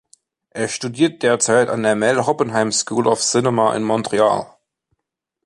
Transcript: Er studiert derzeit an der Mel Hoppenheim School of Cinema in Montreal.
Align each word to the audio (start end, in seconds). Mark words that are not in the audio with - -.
Er 0.49 0.67
studiert 0.67 1.21
derzeit 1.21 1.69
an 1.69 1.83
der 1.83 1.93
Mel 1.95 2.25
Hoppenheim 2.25 2.71
School 2.71 3.05
of 3.05 3.21
Cinema 3.21 3.75
in 3.75 3.83
Montreal. 3.83 4.47